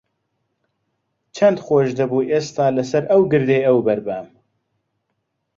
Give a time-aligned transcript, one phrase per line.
[1.35, 4.27] چەند خۆش دەبوو ئێستا لەسەر ئەو گردەی ئەوبەر بام.